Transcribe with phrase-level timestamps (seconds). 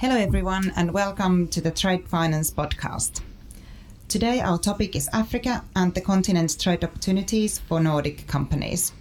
[0.00, 3.20] Hello, everyone, and welcome to the Trade Finance podcast.
[4.06, 8.92] Today, our topic is Africa and the continent's trade opportunities for Nordic companies.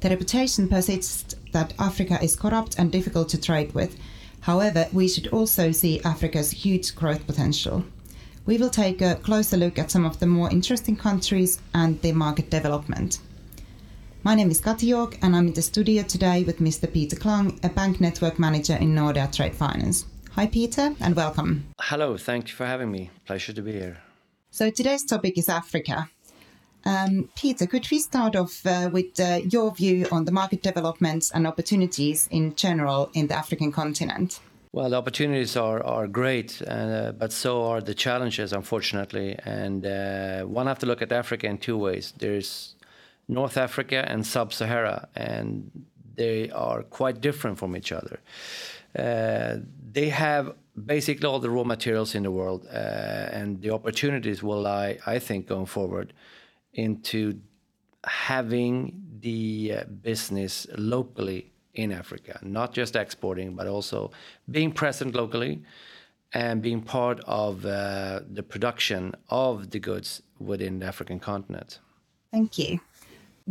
[0.00, 3.96] The reputation persists that Africa is corrupt and difficult to trade with.
[4.40, 7.84] However, we should also see Africa's huge growth potential.
[8.46, 12.10] We will take a closer look at some of the more interesting countries and the
[12.10, 13.20] market development.
[14.22, 16.92] My name is Kati York, and I'm in the studio today with Mr.
[16.92, 20.04] Peter Klang, a bank network manager in Nordea Trade Finance.
[20.32, 21.64] Hi, Peter, and welcome.
[21.80, 23.08] Hello, thank you for having me.
[23.24, 23.96] Pleasure to be here.
[24.50, 26.10] So, today's topic is Africa.
[26.84, 31.30] Um, Peter, could we start off uh, with uh, your view on the market developments
[31.30, 34.38] and opportunities in general in the African continent?
[34.72, 39.38] Well, the opportunities are, are great, uh, but so are the challenges, unfortunately.
[39.46, 42.12] And uh, one have to look at Africa in two ways.
[42.18, 42.74] There's
[43.30, 45.70] North Africa and Sub Sahara, and
[46.16, 48.18] they are quite different from each other.
[48.98, 49.56] Uh,
[49.92, 54.62] they have basically all the raw materials in the world, uh, and the opportunities will
[54.62, 56.12] lie, I think, going forward
[56.74, 57.40] into
[58.04, 64.10] having the uh, business locally in Africa, not just exporting, but also
[64.50, 65.62] being present locally
[66.32, 71.78] and being part of uh, the production of the goods within the African continent.
[72.32, 72.80] Thank you.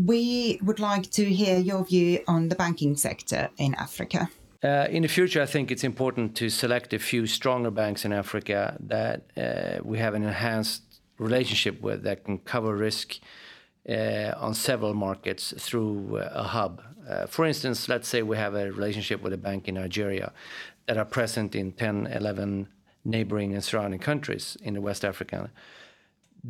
[0.06, 4.30] We would like to hear your view on the banking sector in Africa.
[4.64, 8.14] Uh, in the future, I think it's important to select a few stronger banks in
[8.14, 10.84] Africa that uh, we have an enhanced
[11.18, 13.20] relationship with that can cover risk
[13.90, 16.82] uh, on several markets through uh, a hub.
[17.10, 20.32] Uh, for instance, let's say we have a relationship with a bank in Nigeria
[20.86, 22.70] that are present in 10, 11
[23.04, 25.50] neighboring and surrounding countries in the West Africa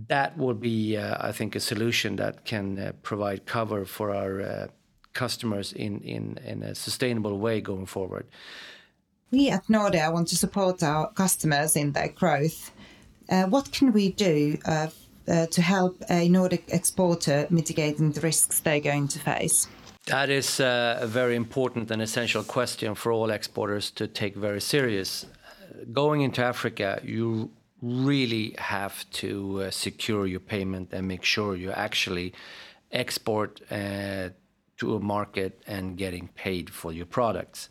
[0.07, 4.41] that will be, uh, I think, a solution that can uh, provide cover for our
[4.41, 4.67] uh,
[5.13, 8.27] customers in, in, in a sustainable way going forward.
[9.31, 12.71] We at Nordea want to support our customers in their growth.
[13.29, 14.87] Uh, what can we do uh,
[15.27, 19.67] uh, to help a Nordic exporter mitigating the risks they're going to face?
[20.05, 25.27] That is a very important and essential question for all exporters to take very serious.
[25.93, 31.71] Going into Africa, you really have to uh, secure your payment and make sure you
[31.71, 32.33] actually
[32.91, 34.29] export uh,
[34.77, 37.69] to a market and getting paid for your products.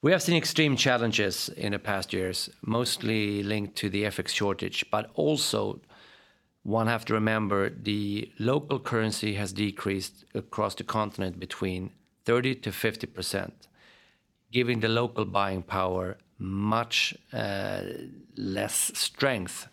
[0.00, 4.84] We have seen extreme challenges in the past years, mostly linked to the FX shortage,
[4.90, 5.80] but also
[6.64, 11.90] one have to remember the local currency has decreased across the continent between
[12.24, 13.68] 30 to 50 percent,
[14.50, 17.82] giving the local buying power much uh,
[18.36, 19.68] less strength.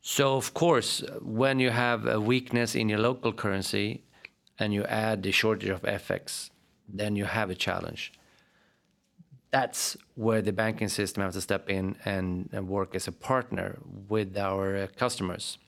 [0.00, 4.02] So, of course, when you have a weakness in your local currency
[4.58, 6.50] and you add the shortage of FX,
[6.88, 8.12] then you have a challenge.
[9.50, 13.78] That's where the banking system has to step in and, and work as a partner
[14.08, 15.58] with our uh, customers.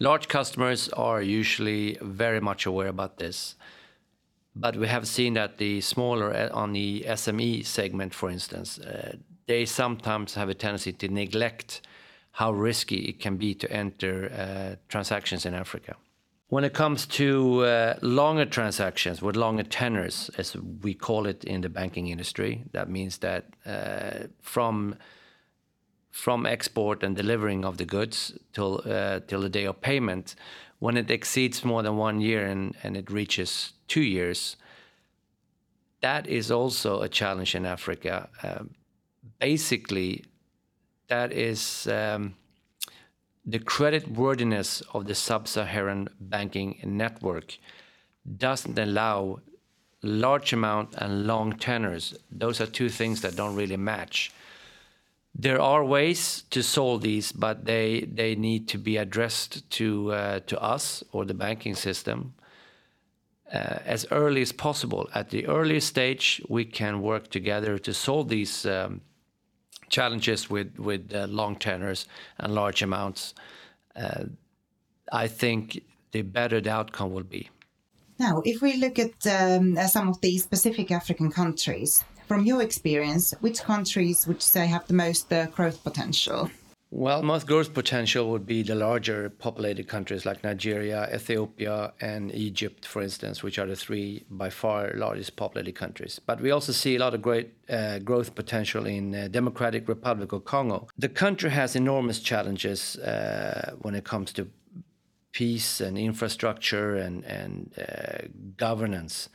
[0.00, 3.54] Large customers are usually very much aware about this
[4.54, 9.16] but we have seen that the smaller uh, on the SME segment, for instance, uh,
[9.46, 11.82] they sometimes have a tendency to neglect
[12.32, 15.96] how risky it can be to enter uh, transactions in Africa.
[16.48, 21.62] When it comes to uh, longer transactions with longer tenors, as we call it in
[21.62, 24.96] the banking industry, that means that uh, from
[26.10, 30.36] from export and delivering of the goods till uh, till the day of payment,
[30.84, 34.56] when it exceeds more than one year and, and it reaches two years,
[36.02, 38.28] that is also a challenge in Africa.
[38.42, 38.74] Um,
[39.38, 40.24] basically,
[41.08, 42.34] that is um,
[43.46, 47.56] the credit worthiness of the sub-Saharan banking network
[48.36, 49.40] doesn't allow
[50.02, 52.14] large amount and long tenors.
[52.30, 54.30] Those are two things that don't really match.
[55.36, 60.40] There are ways to solve these, but they they need to be addressed to uh,
[60.46, 62.34] to us or the banking system
[63.52, 65.08] uh, as early as possible.
[65.14, 69.00] At the earliest stage, we can work together to solve these um,
[69.88, 72.06] challenges with with uh, long tenors
[72.38, 73.34] and large amounts.
[73.96, 74.24] Uh,
[75.12, 75.82] I think
[76.12, 77.50] the better the outcome will be.
[78.18, 83.34] Now, if we look at um, some of the specific African countries, from your experience,
[83.40, 86.50] which countries would you say have the most uh, growth potential?
[86.96, 92.86] Well, most growth potential would be the larger populated countries like Nigeria, Ethiopia, and Egypt,
[92.86, 96.20] for instance, which are the three by far largest populated countries.
[96.24, 100.30] But we also see a lot of great uh, growth potential in uh, Democratic Republic
[100.30, 100.86] of Congo.
[100.96, 104.46] The country has enormous challenges uh, when it comes to
[105.32, 109.28] peace and infrastructure and, and uh, governance.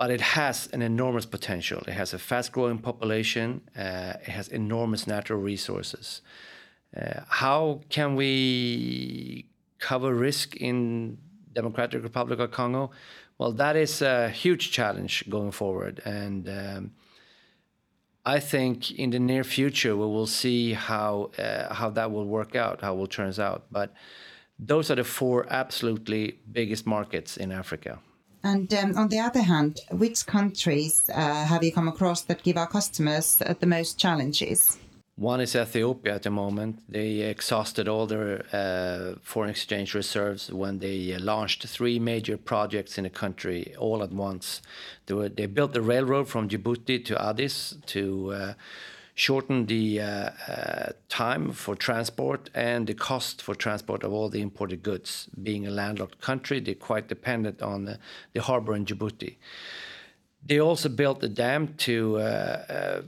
[0.00, 1.82] But it has an enormous potential.
[1.86, 6.22] It has a fast growing population, uh, it has enormous natural resources.
[6.96, 9.44] Uh, how can we
[9.78, 11.18] cover risk in
[11.52, 12.90] Democratic Republic of Congo?
[13.36, 16.92] Well, that is a huge challenge going forward, and um,
[18.24, 22.56] I think in the near future we will see how uh, how that will work
[22.56, 23.66] out, how it will turns out.
[23.70, 23.92] But
[24.58, 27.98] those are the four absolutely biggest markets in Africa.
[28.42, 32.56] And um, on the other hand, which countries uh, have you come across that give
[32.56, 34.78] our customers uh, the most challenges?
[35.16, 36.80] One is Ethiopia at the moment.
[36.88, 43.04] They exhausted all their uh, foreign exchange reserves when they launched three major projects in
[43.04, 44.62] the country all at once.
[45.04, 48.54] They, were, they built the railroad from Djibouti to Addis to uh,
[49.20, 54.40] shorten the uh, uh, time for transport and the cost for transport of all the
[54.40, 55.28] imported goods.
[55.42, 59.36] Being a landlocked country, they're quite dependent on the, harbor in Djibouti.
[60.46, 63.02] They also built a dam to uh,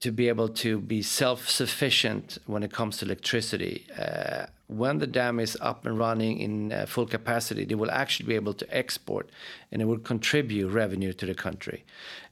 [0.00, 3.86] to be able to be self-sufficient when it comes to electricity.
[3.98, 8.26] Uh, when the dam is up and running in uh, full capacity, they will actually
[8.26, 9.30] be able to export,
[9.70, 11.84] and it will contribute revenue to the country.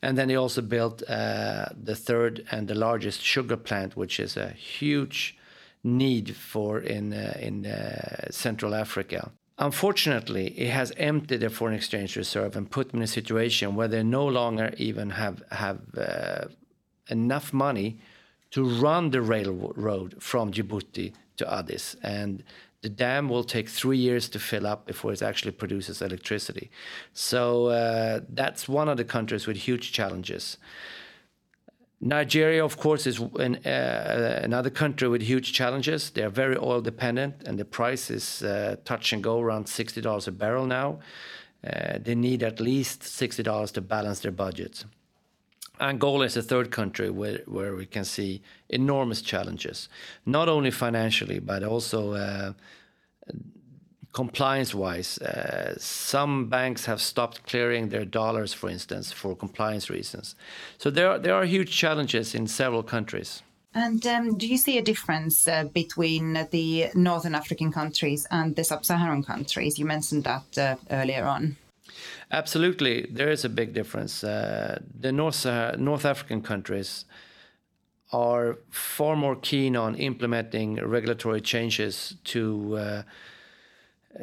[0.03, 4.37] And then they also built uh, the third and the largest sugar plant, which is
[4.37, 5.39] a huge
[5.85, 9.31] need for in uh, in uh, Central Africa.
[9.59, 13.87] Unfortunately, it has emptied their foreign exchange reserve and put them in a situation where
[13.87, 16.47] they no longer even have have uh,
[17.09, 17.99] enough money
[18.51, 21.97] to run the railroad from Djibouti to Addis.
[22.03, 22.45] And
[22.83, 26.71] the dam will take three years to fill up before it actually produces electricity.
[27.13, 30.59] So uh, that's one of the countries with huge challenges.
[32.01, 36.11] Nigeria, of course, is an, uh, another country with huge challenges.
[36.11, 40.29] They are very oil dependent, and the price is uh, touch and go around $60
[40.29, 40.99] a barrel now.
[41.67, 44.85] Uh, they need at least $60 to balance their budgets.
[45.81, 49.89] Angola is a third country where, where we can see enormous challenges,
[50.25, 52.53] not only financially, but also uh,
[54.13, 55.19] compliance wise.
[55.19, 60.37] Uh, some banks have stopped clearing their dollars, for instance, for compliance reasons.
[60.79, 63.43] So there are, there are huge challenges in several countries.
[63.75, 68.63] And um, do you see a difference uh, between the Northern African countries and the
[68.63, 69.81] Sub Saharan countries?
[69.81, 71.57] You mentioned that uh, earlier on.
[72.31, 74.25] Absolutely, there is a big difference.
[74.25, 77.05] Uh, the North uh, North African countries
[78.13, 83.03] are far more keen on implementing regulatory changes to uh,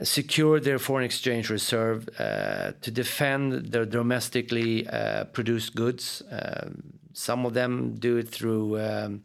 [0.03, 6.23] secure their foreign exchange reserve, uh, to defend their domestically uh, produced goods.
[6.31, 6.83] Um,
[7.13, 9.23] some of them do it through um,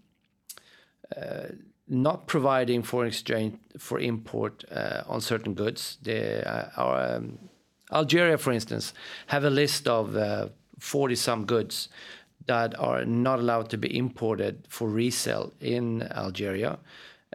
[1.16, 1.46] uh,
[1.86, 4.64] not providing foreign exchange for import
[5.06, 5.98] on certain goods.
[6.02, 6.42] They
[6.76, 7.38] are um,
[7.92, 8.92] Algeria, for instance,
[9.28, 10.48] have a list of uh,
[10.78, 11.88] 40 some goods
[12.46, 16.78] that are not allowed to be imported for resale in Algeria.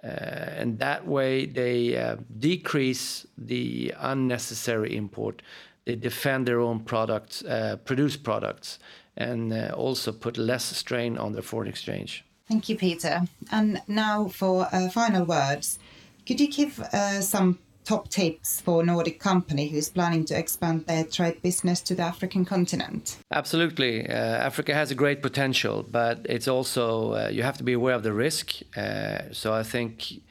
[0.04, 5.42] Uh, and that way they uh, decrease the unnecessary import.
[5.86, 8.80] They defend their own products, uh, produce products,
[9.18, 12.24] and uh, also put less strain on their foreign exchange.
[12.48, 13.22] Thank you, Peter.
[13.52, 15.78] And now for uh, final words.
[16.26, 16.80] Could you give
[17.22, 22.04] some top tips for Nordic company who's planning to expand their trade business to the
[22.04, 23.18] African continent?
[23.32, 24.08] Absolutely.
[24.08, 27.96] Uh, Africa has a great potential, but it's also, uh, you have to be aware
[27.96, 28.62] of the risk.
[28.76, 30.22] Uh, so I think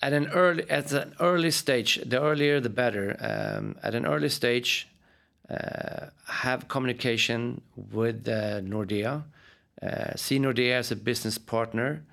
[0.00, 3.16] at an early at an early stage, the earlier the better.
[3.20, 4.88] Um, at an early stage,
[5.50, 7.62] uh, have communication
[7.92, 9.24] with Nordea.
[9.82, 12.04] Uh, see Nordea as a business partner